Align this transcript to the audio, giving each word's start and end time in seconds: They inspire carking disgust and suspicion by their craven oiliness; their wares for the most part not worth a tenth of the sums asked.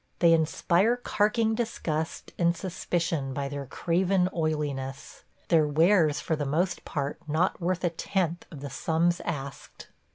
They 0.17 0.33
inspire 0.33 0.97
carking 0.97 1.53
disgust 1.53 2.31
and 2.39 2.57
suspicion 2.57 3.35
by 3.35 3.49
their 3.49 3.67
craven 3.67 4.29
oiliness; 4.33 5.23
their 5.49 5.67
wares 5.67 6.19
for 6.19 6.35
the 6.35 6.43
most 6.43 6.83
part 6.85 7.19
not 7.29 7.61
worth 7.61 7.83
a 7.83 7.91
tenth 7.91 8.47
of 8.51 8.61
the 8.61 8.71
sums 8.71 9.19
asked. 9.21 9.89